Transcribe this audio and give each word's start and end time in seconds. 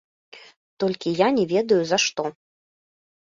Толькі 0.83 1.13
я 1.19 1.27
не 1.37 1.43
ведаю 1.53 1.79
за 1.89 1.97
што. 2.05 2.23